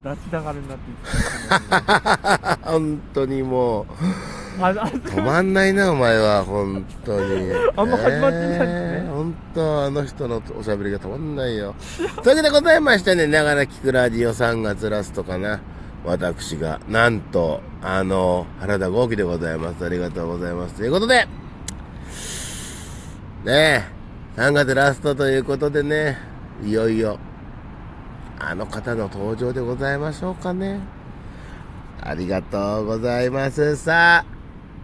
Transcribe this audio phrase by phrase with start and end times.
[0.00, 3.86] 拉致だからになっていって 本当にもう、
[4.60, 7.52] 止まんないな、お前は、本当に。
[7.76, 11.74] あんま始まってないですねえー本当、あの人のおしゃべりが止まんないよ。
[12.22, 15.58] というわけでございましてね、ながら聞くラジオ3月ラストかな。
[16.04, 19.84] 私が、なんと、あの、原田豪輝でございます。
[19.84, 20.74] ありがとうございます。
[20.74, 21.26] ということで、
[23.44, 23.84] ね
[24.36, 26.18] え、3月ラストということでね、
[26.64, 27.18] いよいよ、
[28.40, 30.80] あの方の登場でございましょうかね。
[32.00, 33.76] ありがとうございます。
[33.76, 34.24] さあ、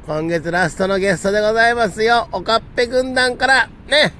[0.06, 2.28] 今月ラストのゲストでございますよ。
[2.32, 4.12] おかっぺ軍団から、ね。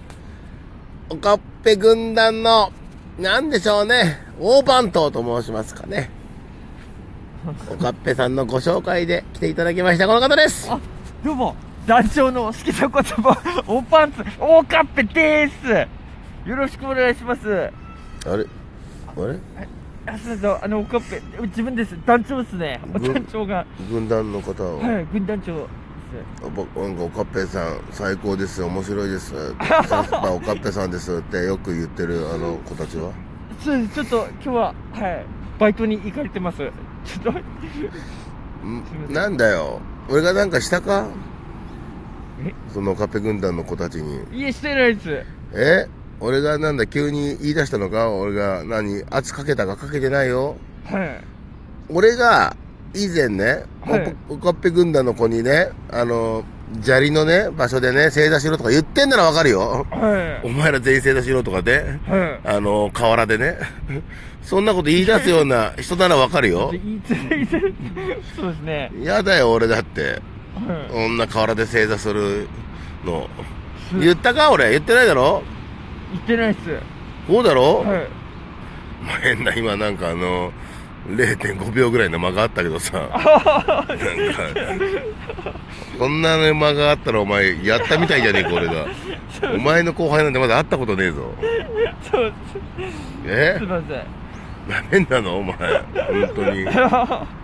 [1.10, 2.73] おかっぺ軍団の、
[3.19, 4.19] なんでしょうね。
[4.41, 6.10] 大番頭と申しますかね。
[7.71, 10.07] おかっぺさんのご紹介で来ていただきました。
[10.07, 10.69] この方です。
[10.71, 10.79] あ
[11.24, 15.51] どうも団長の好きな言葉 おパンツ大カッペで
[16.45, 17.71] すよろしくお願いします
[18.27, 18.46] あれ？
[19.16, 19.38] あれ？
[20.06, 21.96] あそうそうあのおカッペ自分です。
[22.04, 22.80] 団長ですね。
[22.92, 23.66] ぐ団長が。
[23.90, 24.78] 軍団の方を。
[24.78, 25.68] はい軍団長です。
[26.54, 29.34] ぼなんかおかっぺさん最高です面白いです。
[29.34, 29.54] お
[30.40, 33.12] かっぺさんですってよく言ってるあの子たちは？
[33.60, 33.95] そうです。
[33.95, 35.26] ちょっと今日ははい
[35.59, 36.59] バイトに行かれてます。
[36.59, 38.66] ちょっと。
[38.66, 39.12] ん？
[39.12, 39.80] なんだよ。
[40.10, 41.09] 俺がなんかしたか？
[42.45, 42.52] え？
[42.74, 44.38] そのおかっぺ軍団の子たちに。
[44.38, 45.24] いえしてないです。
[45.54, 45.88] え？
[46.20, 50.56] 俺がなんだ急に言い出したのか俺が何圧かけたかかけてないよ。
[50.84, 51.21] はい。
[51.88, 52.56] 俺が
[52.95, 54.16] 以前ね、はい。
[54.29, 56.45] おおかっぺ軍団の子にねあの
[56.82, 59.87] 砂利のね場所でね正座しろとか言ってんならわかるよ。
[59.90, 62.40] はお前ら全員正座しろとかでいはい。
[62.45, 63.59] あの河原でね。
[64.43, 66.71] そんなこと言い出すような人ならわかるよ。
[68.37, 68.93] そうですね。
[69.03, 70.03] やだよ俺だって。
[70.54, 70.93] はい。
[70.93, 72.47] こんな河原で正座する
[73.04, 73.28] の。
[73.99, 74.71] 言ったか俺？
[74.71, 75.43] 言ってないだろ？
[76.15, 76.60] 言ってないっす。
[77.26, 77.87] そうだろ、はい。
[79.03, 80.53] まあ変な今なんかあの
[81.09, 82.98] 0.5秒ぐらいの間があったけどさ。
[82.98, 83.75] なんか
[85.98, 88.87] こんな間があったらお前やったみたいじゃねえか俺が。
[89.55, 91.34] お前の後輩なんてまだ会ったことねえぞ。
[92.11, 92.33] そう。
[93.27, 93.56] え？
[93.59, 93.99] すいません。
[94.69, 95.56] なめんなのお前。
[95.56, 96.65] 本当に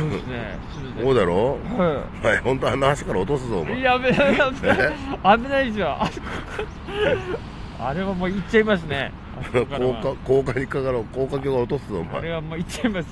[0.00, 0.58] すね。
[0.72, 1.02] そうですね。
[1.02, 1.58] そうだろ？
[1.76, 4.92] はお前本当あの橋から落とすぞおい前やべえやべえ
[5.24, 5.38] え？
[5.38, 5.96] 危ないですよ。
[5.98, 6.10] あ
[7.80, 9.12] あれはもう行っちゃいますね。
[9.38, 12.16] あそこから高は架高架にかかる高架橋が落とすぞお前。
[12.16, 13.08] あれはもう行っちゃいます。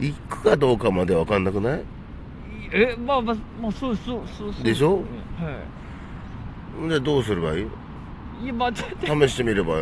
[0.00, 1.82] 行くかどうかまでわかんなくない？
[2.72, 4.64] えまあまあまあそうそうそうそう。
[4.64, 4.96] でしょ？
[4.96, 5.02] は
[6.88, 7.60] じゃあどうすればいい？
[7.60, 7.66] い
[8.44, 9.06] いやまあだって。
[9.06, 9.74] 試してみれば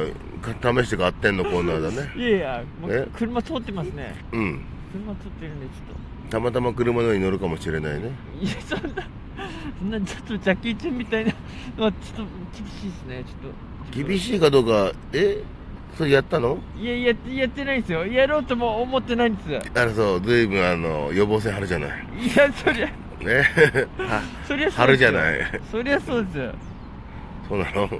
[0.42, 2.12] か試して買ってんのコーナーだね。
[2.16, 2.96] いやいやもえ？
[2.96, 4.14] う車通ってますね。
[4.32, 4.60] うん
[4.92, 5.72] 車通ってるんでちょ
[6.28, 8.10] ったまたま車の上に乗るかもしれないね。
[8.40, 9.02] といやそんな
[9.78, 11.32] そんなちょっとジャッキー・チェンみたいな
[11.78, 12.22] のはちょっと
[12.56, 15.42] 厳しいですねちょっと厳しいかどうかえ？
[15.98, 16.58] それやったの？
[16.80, 18.06] いやいややってないんですよ。
[18.06, 21.90] やろうとも思ってないんですあのそうずいぶんあの予防線張るじゃない。
[22.18, 22.92] いやそりゃね。
[23.98, 24.86] は そりゃそうですよ。
[24.86, 25.60] 春じゃない。
[25.70, 26.54] そりゃそうですよ。
[27.48, 27.88] そうなの？
[27.88, 27.98] そう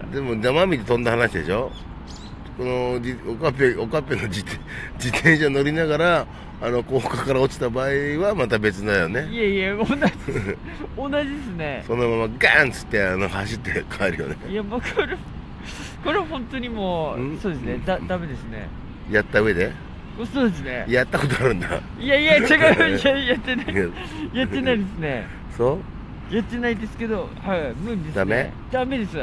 [0.00, 1.72] ですでも生身で飛んだ話でしょ？
[2.56, 4.58] このじおかっぺおかっぺの自転
[4.96, 6.26] 自転車乗りながら
[6.62, 7.88] あの高架から落ちた場合
[8.20, 9.28] はまた別だよね。
[9.30, 9.90] いやいや同じ
[10.96, 11.84] 同じですね。
[11.86, 14.36] そのままガーンっつってあの走って帰るよね。
[14.48, 15.16] いやもうこれ
[16.04, 17.80] これ本当にもんうそうですね。
[17.84, 18.68] だダメですね。
[19.10, 19.72] やった上で？
[20.32, 20.84] そうですね。
[20.88, 21.68] やったことあるんだ。
[21.98, 23.66] いやいや違ういややってない。
[23.72, 23.84] いや。
[24.32, 25.26] やってないですね。
[25.58, 25.78] そ
[26.30, 26.34] う？
[26.34, 28.12] やってないですけどはい無理ですね。
[28.14, 28.52] ダメ？
[28.70, 29.18] ダメです。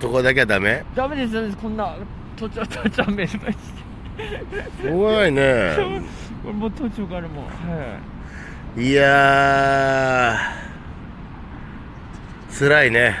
[0.00, 0.82] そこだけはダメ？
[0.96, 1.56] ダメです。
[1.58, 1.94] こんな
[2.40, 5.76] 途中途中ダメですしょうがないね。
[6.42, 7.98] これもう途中からもうは
[8.76, 8.82] い。
[8.82, 12.58] いやー。
[12.58, 13.16] 辛いね。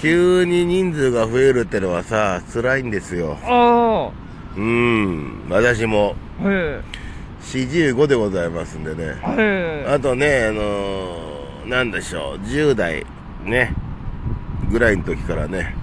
[0.00, 3.36] 急に人数が増えるってのはさ辛いんですよ。
[3.42, 4.10] あ
[4.56, 5.46] うん。
[5.50, 6.16] 私も。
[6.42, 6.54] あはい
[7.44, 9.18] 45でございますんでね。
[9.22, 12.38] はいあとねあのーなんでしょう。
[12.46, 13.04] 10代
[13.42, 13.74] ね。
[14.70, 15.76] ぐらいの時からね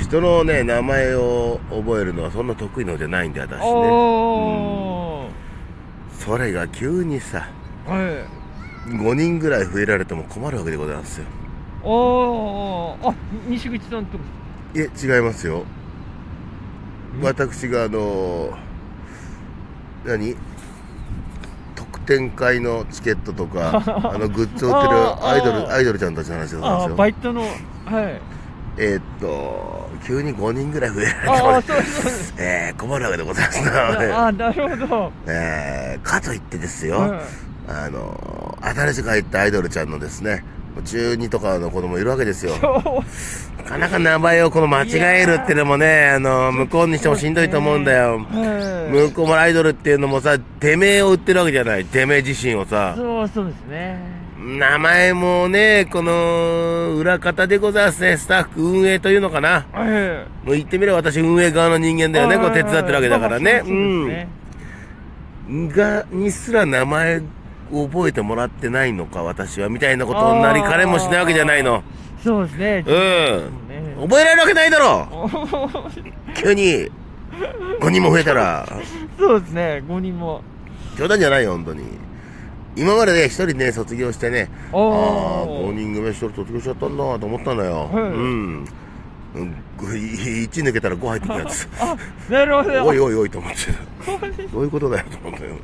[0.00, 3.66] 人のね名前を覚えるのはそんな得意のじゃないんで私ね。
[3.66, 5.30] おー。
[6.18, 7.48] それが急にさ
[7.86, 8.26] は
[8.88, 8.90] い。
[8.92, 11.26] 5人ぐらい増えられても困るわけでございますよ。
[11.82, 13.10] おー。
[13.10, 13.14] あ
[13.48, 14.20] 西口さんとい
[14.76, 15.64] え違いますよ。
[17.22, 18.56] 私があの
[20.04, 20.36] 何？
[21.74, 23.82] 特典会のチケットとか
[24.14, 26.96] あのグッズを売ってるアイドルアイドルちゃんたちの話なんあですよ。
[26.96, 28.20] バイトのはい
[28.78, 32.12] えーっと急に5人ぐらい増えられてあもあそうそう。
[32.38, 35.12] えー、困るわけでございますあな、あなるほど。
[35.26, 37.20] えー、かといってですよ、はい
[37.68, 40.42] あの新しく入ったアイドルちゃんのですね
[40.84, 42.54] 中2とかの子供いるわけですよ。
[42.60, 43.02] そ
[43.60, 43.64] う。
[43.64, 48.18] かなか名前をこの間違えるっていうのもね、あの、向こうにしてもしんどいと思うんだよ。
[48.18, 51.84] はい向こうもアイドルっていうのもさ、てめえを売ってるわけじゃない。
[51.84, 52.94] てめえ自身をさ。
[52.96, 53.98] そうそうですね。
[54.40, 58.16] 名前もね、この、裏方でございますね。
[58.16, 59.66] スタッフ運営というのかな。
[59.70, 62.38] はもう言ってみれば私運営側の人間だよね。
[62.38, 63.62] こう手伝ってるわけだからね。
[63.62, 65.68] そうん。
[65.68, 67.20] が、にすら名前
[67.70, 69.68] を覚えてもらってないのか、私は。
[69.68, 71.82] みたいなことになりかねもしないわけじゃないの。
[72.24, 72.84] そうですね。
[72.86, 74.08] うん。
[74.08, 75.30] 覚えられるわけないだろ
[76.34, 76.90] 急に、
[77.80, 78.66] 5人も増えたら、
[79.18, 80.42] そうですね、5人も。
[80.96, 81.82] 冗談じゃないよ、本当に。
[82.76, 87.90] 今までね、一人ね、卒業してね、ああおー5人組一人卒業しちゃったんだと思ったのよ。
[87.92, 88.64] はいうん。
[89.34, 91.68] うん1抜けたら5入ってきたやつ。
[91.80, 91.96] あ、
[92.30, 92.84] なるほど。
[92.84, 94.42] おいおいおいと思って。
[94.52, 95.54] どういうことだよと思ったよ。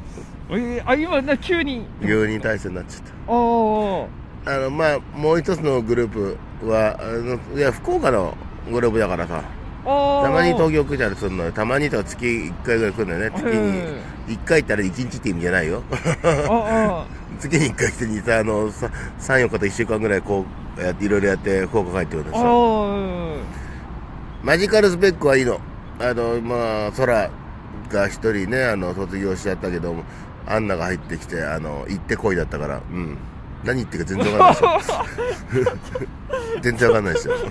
[0.50, 1.84] えあ、今、な、急に。
[2.00, 3.02] 病人体制になっちゃっ。
[3.02, 4.52] た。
[4.54, 8.36] あの、まあ、もう一つのグループは、あのいや、福岡の
[8.70, 9.42] グループだからさ。
[9.86, 11.52] たまに東京来たりするのよ。
[11.52, 13.30] たまにとか月1回ぐらい来るんだよね。
[13.36, 14.36] 月に。
[14.36, 15.82] 1回行ったら1日って意味じゃないよ。
[16.24, 17.06] あ、
[17.38, 18.90] 月に1回来てにさ、あの、さ
[19.20, 20.44] 3、4日と1週間ぐらいこ
[20.78, 22.44] う、やって、いろいろやって、福岡帰ってくるんであ、さ。
[22.44, 23.38] おー。
[24.42, 25.60] マジカルスペックはいいの。
[26.00, 27.30] あの、まあ、空
[27.90, 30.02] が一人ね、あの、卒業しちゃったけども、
[30.46, 33.16] アンナが入ってきて、あの、行ってこいだったから、うん。
[33.66, 35.06] 何言ってるか全然わかんないですよ。
[36.62, 37.34] 全然わかんないですよ。
[37.36, 37.44] す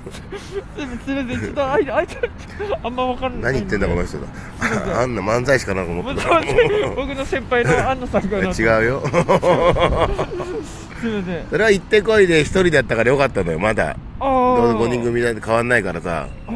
[1.11, 2.17] みません、ちょっと、あい、あいつ、
[2.83, 3.53] あんまわかんない。
[3.53, 4.27] 何言ってんだ、この人だ。
[5.01, 6.41] あんな漫才師かなと思ってた。
[6.95, 8.37] 僕の先輩の安野さんが。
[8.39, 9.03] 違うよ。
[10.99, 11.45] すみません。
[11.49, 13.89] それは行ってこいで一人だったからよかったのよ、まだ。
[13.89, 14.25] ああ。
[14.75, 16.27] 5人組なんて変わんないからさ。
[16.47, 16.53] は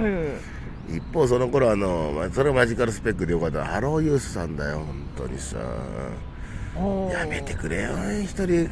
[0.90, 0.96] い。
[0.96, 3.66] 一方その頃あの、まあそれはマジカルスペックでよかった。
[3.66, 5.58] ハローユースさんだよ、本当にさ。
[7.12, 7.90] やめてくれよ、
[8.24, 8.70] 一人、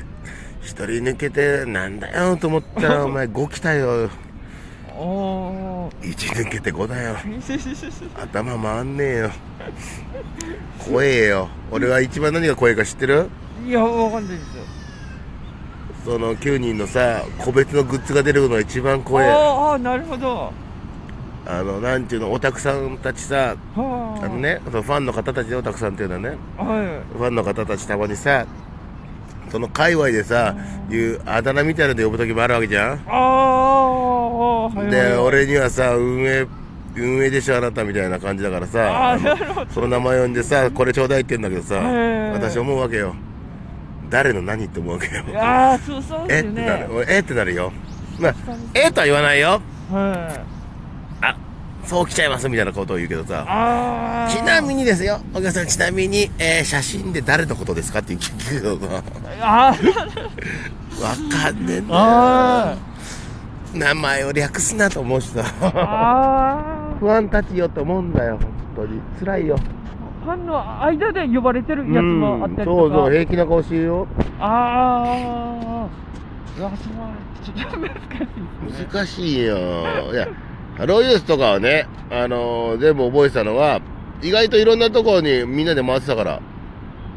[0.61, 4.09] 一人抜けて、なんだよと思ったら、 お前5来たよ。
[4.97, 6.13] おー。
[6.13, 7.15] 1抜けて5だよ。
[8.21, 9.31] 頭回んねえよ。
[10.79, 11.49] 怖えよ。
[11.71, 13.29] 俺は一番何が怖いか知ってる？
[13.65, 14.63] いや、わかんないですよ。
[16.05, 19.29] その9人のさ、個別のグッズが出るのが一番怖え。
[19.29, 20.53] ああ、なるほど。
[21.45, 24.25] あの、なんていうの、オタクさんたちさ、はあ。
[24.25, 24.37] あの。
[24.37, 28.45] ね、ファンの方たちでオタクさんっていうのはね、はファンの方たちたまにさ、
[29.51, 30.55] その界隈でさ、
[30.89, 32.99] いうあだ名みたいなので呼ぶ時もあるわけじゃんい。
[33.07, 34.91] ああ、はい。
[34.91, 36.45] で、俺にはさ、運営、
[36.95, 39.19] 運営でしょあなたみたいな感じだからあさ。
[39.73, 41.75] その名前呼んでさ、これちょうだいって言うんだけどさ
[42.33, 43.15] 私思うわけよ。
[44.09, 45.23] 誰の何って思うわけよ。
[45.35, 46.87] ああ、そうそうねってなる。。
[46.93, 47.71] 俺えってなるよ。
[48.19, 48.35] まあ、
[48.73, 49.61] えとは言わないよ。
[49.91, 50.56] はい。
[51.87, 53.45] あ、そう来ちゃいますみたいなことを言うけどさ。
[53.47, 54.29] ああ。
[54.29, 59.01] ちなみにですよ、お客さん、ちなみに、えー写真で誰のことですかって聞くけどさ、わ
[59.71, 61.99] あかんねえんだよ。
[61.99, 62.77] あ。
[63.73, 65.43] 名前を略すなと思うしさ。
[65.61, 66.97] ああ。
[66.99, 68.39] 不安たちよと思うんだよ、
[68.75, 68.99] 本当に。
[69.19, 69.57] 辛いよ。
[70.23, 72.65] ファンの間で呼ばれてるやつもあったりとか。
[72.65, 74.07] そうそう、平気な顔してるよ。
[74.39, 76.07] ああ。
[78.93, 79.57] 難しいよ。
[80.11, 80.31] いや、ハ
[80.85, 83.81] ローユースとかはね、あのー全部覚えてたのは、
[84.21, 86.41] 意外といろんなところにみんなで回ってたから。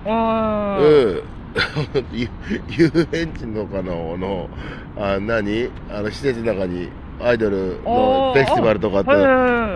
[0.06, 0.78] ああ。
[0.78, 1.22] うん。
[2.12, 2.28] ゆ
[2.68, 4.48] 遊園地のかの、の、
[4.96, 5.68] あ、何？
[5.92, 6.88] あの、施設の中に
[7.20, 9.04] アイドルのフェスティバルとかっ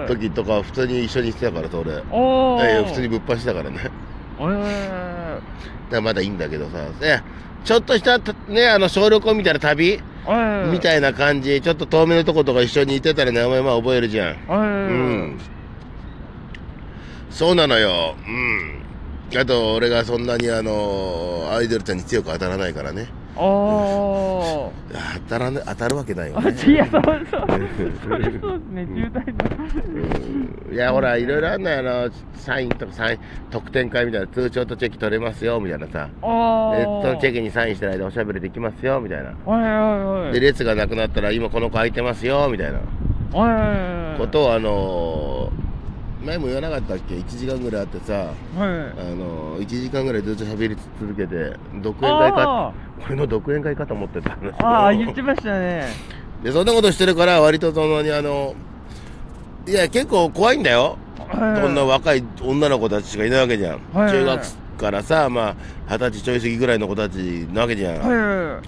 [0.09, 1.93] て時とか普通に一緒にしてたからさ、俺。
[2.11, 3.77] おーえー普通に物販してたからね。
[4.39, 5.41] だかえ
[5.91, 6.79] らまだいいんだけどさ。
[7.05, 7.23] いや
[7.65, 10.01] ちょっとした、ね、あの、小旅行みたいな旅？
[10.33, 14.37] ーみたいな感じ、ちょっと遠めのとことか一緒にいてたら名前まあ覚えるじゃん。
[14.49, 15.41] ううん。
[17.31, 18.15] そうなのよ。
[19.33, 19.39] うん。
[19.39, 23.09] あと、俺がそんなにあの、アイドルちゃんに強く当たらないからね。
[23.37, 24.85] おー
[25.25, 26.53] 当たらね、当たるわけないよあ、ね。
[26.67, 27.45] いや、そうそう。
[27.49, 30.73] それそうですね、渋滞の。
[30.73, 33.19] いや、ほら、いろいろあんのよ、あの、サインとかサイン、
[33.51, 36.09] 特典会みたいな、通帳とチェキ取れますよ、みたいなさ。
[36.23, 37.35] あで、そのチェキ。
[37.39, 39.31] キにサインしてないでおしゃべりできますよ、みたいな。
[39.45, 40.33] はいはいはい。
[40.33, 42.79] で、列がなくなったら、今この子空いてますよ、みたいな
[43.39, 44.19] はいはいはい。
[44.19, 45.51] ことを、あの
[46.25, 48.33] 前も言わなかったっけ ?1 時間ぐらいあってさ、はい。
[48.59, 52.73] あの1時間ぐらいずっと喋り続けて、独演会か、
[53.07, 55.89] 俺の独演会かと思ってた話をああ、言ってましたね。
[56.43, 58.55] で、そんなことしてるから、割とそのに、あの、
[59.67, 60.99] いや、結構怖いんだよ。
[61.29, 63.81] はいそんな若い女の子たちがいないわけじゃん。
[63.93, 64.45] はい中学
[64.79, 65.57] からさ、ま
[65.89, 67.17] あ、二十歳ちょい過ぎぐらいの子たち
[67.53, 67.99] なわけじゃん。
[67.99, 68.63] はいは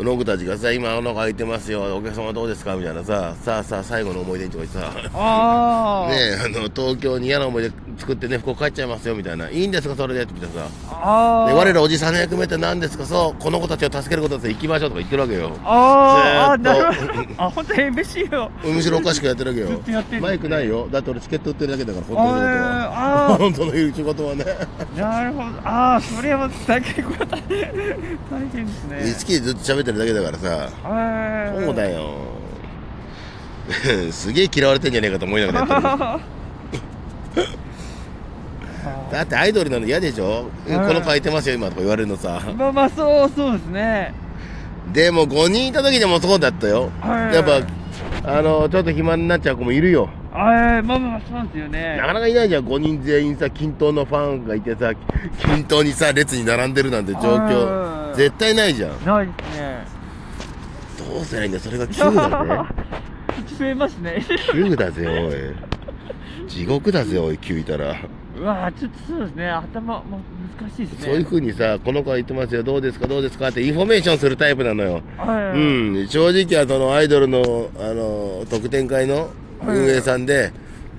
[0.00, 2.74] その子たちがさ、今あの子空いてますよ、お客様どうですか？
[2.74, 4.82] みたいなさ、さあさあ最後の思い出にとかさ、い。
[5.12, 6.10] ああ。
[6.10, 9.14] ねえ、あの、東京に嫌な思い出作ってね服帰っちゃいますよ。
[9.14, 9.50] みたいな。
[9.50, 9.94] いいんですか？
[9.94, 10.22] それで。
[10.22, 10.66] って言ってさ。
[10.90, 11.48] ああ。
[11.50, 13.04] で我らおじさんの役目って何ですか？
[13.04, 15.54] そうこの子たちを助けることです行きましょうとか言ってるわけよ。
[15.64, 16.52] あー。
[16.52, 17.12] あなるほど。
[17.36, 18.50] あ、本当に嬉しいよ。
[18.64, 19.78] むしろおかしくやってるわけよ。
[19.80, 20.88] とやってるマイクないよ。
[20.90, 23.36] だって俺チケット売ってるだけだから本当の仕事は。
[23.38, 24.44] 本当の仕事はね。
[24.78, 25.44] ーなるほど。
[25.64, 27.58] ああ、それは大変これ大変
[28.30, 29.14] 大変ですね。
[29.18, 30.68] 好きでずっと喋ってるだけだからさ。
[31.64, 32.14] そうだよ。
[34.10, 35.68] すげえ嫌われてんじゃねえかと思いながらやっ
[37.34, 37.48] てる。
[39.12, 40.88] だってアイドルなの嫌でしょ、はい。
[40.88, 42.40] この子空いてますよ今とか言われるのさ。
[42.56, 44.14] まあまあ、そうそうですね。
[44.92, 47.34] でも5人いた時でもそうだったよ、はい。
[47.34, 47.60] やっぱ
[48.38, 52.06] あのちょっと暇になっちゃう子もいるよあーまあまあ、そうなんですよねな。
[52.06, 54.92] かなかいないじゃん5人全員さ均等のファンがいてさ
[55.44, 59.84] 均等にさ列に並んでるなんて状はい況絶対ないじゃんないですね。
[61.12, 62.74] どうすりゃいいんだよそれが9だぜ
[63.58, 64.24] 増えますね。
[64.52, 67.96] 9だぜおい地獄だぜおい9いたら
[68.38, 69.48] うわちょっとそうですね。
[69.50, 70.04] 頭も
[70.60, 71.06] 難しいですね。
[71.06, 75.58] そういう風にさこの子が言ってますよどうですかどうですかってインフォメーションするタイプなのよはい。
[75.58, 77.40] うん、正直はそのアイドルの
[77.78, 79.30] あの特典会の
[79.66, 80.52] 運営さんで、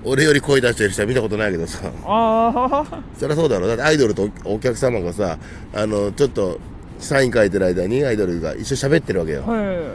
[0.04, 3.02] 俺より声出してる人は見たことないけどさ、ああ。
[3.16, 5.38] そりゃそうだろう、だってアイドルとお客様がさ、
[5.74, 6.58] あのちょっと
[6.98, 9.94] サイン書いてる間にアイドルが一緒に喋ってるわけよ、は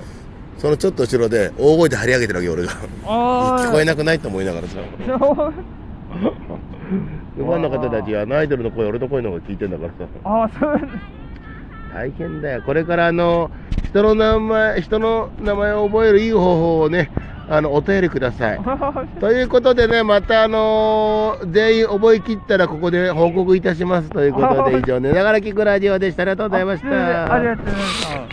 [0.57, 0.61] い。
[0.61, 2.71] そのちょっと後ろで大声で張り上げてるわけよ、俺が、
[3.05, 3.65] ああ。
[3.65, 4.79] 聞こえなくないと思いながらさ。
[7.37, 10.79] ファンの方たちはアイドルの声、俺の声の方が聞いてんだからさ、ああ、そう。
[11.93, 13.51] 大変だよ、これからあの
[13.85, 17.11] 人の名前人の名前を覚えるいい方法をね、
[17.49, 18.59] あのお便りください。
[19.19, 26.23] ということでね、またあのー全員覚え切ったらここで報告いたしますということで 以上、寝ながら聞くラジオでした。
[26.23, 27.33] ありがとうございました。
[27.33, 28.27] ありがとうございました。